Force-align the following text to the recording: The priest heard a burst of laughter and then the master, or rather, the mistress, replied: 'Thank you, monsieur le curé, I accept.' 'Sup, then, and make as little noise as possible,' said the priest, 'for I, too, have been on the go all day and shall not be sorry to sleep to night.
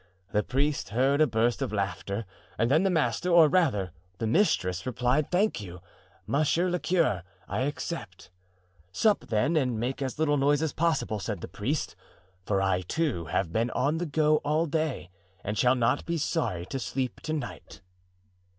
The 0.31 0.41
priest 0.41 0.89
heard 0.89 1.21
a 1.21 1.27
burst 1.27 1.61
of 1.61 1.71
laughter 1.71 2.25
and 2.57 2.71
then 2.71 2.81
the 2.81 2.89
master, 2.89 3.29
or 3.29 3.47
rather, 3.47 3.91
the 4.17 4.25
mistress, 4.25 4.87
replied: 4.87 5.29
'Thank 5.29 5.61
you, 5.61 5.79
monsieur 6.25 6.71
le 6.71 6.79
curé, 6.79 7.21
I 7.47 7.61
accept.' 7.65 8.31
'Sup, 8.91 9.19
then, 9.27 9.55
and 9.55 9.79
make 9.79 10.01
as 10.01 10.17
little 10.17 10.37
noise 10.37 10.63
as 10.63 10.73
possible,' 10.73 11.19
said 11.19 11.41
the 11.41 11.47
priest, 11.47 11.95
'for 12.47 12.63
I, 12.63 12.81
too, 12.81 13.25
have 13.25 13.53
been 13.53 13.69
on 13.75 13.99
the 13.99 14.07
go 14.07 14.37
all 14.37 14.65
day 14.65 15.11
and 15.43 15.55
shall 15.55 15.75
not 15.75 16.03
be 16.07 16.17
sorry 16.17 16.65
to 16.65 16.79
sleep 16.79 17.21
to 17.21 17.33
night. 17.33 17.81